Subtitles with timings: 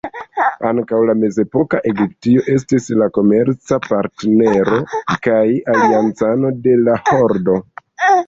[0.67, 4.79] Ankaŭ la mezepoka Egiptio estis la komerca partnero
[5.27, 5.45] kaj
[5.77, 7.59] aliancano de la Hordo.